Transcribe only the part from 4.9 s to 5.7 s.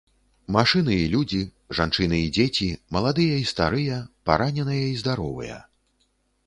і здаровыя.